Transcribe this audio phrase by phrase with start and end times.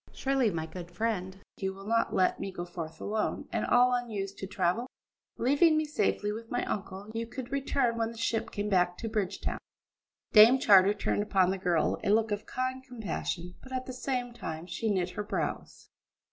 [0.11, 4.35] Surely, my good friend, you will not let me go forth alone, and all unused
[4.39, 4.87] to travel?
[5.37, 9.07] Leaving me safely with my uncle, you could return when the ship came back to
[9.07, 9.59] Bridgetown."
[10.33, 14.33] Dame Charter turned upon the girl a look of kind compassion, but at the same
[14.33, 15.91] time she knit her brows.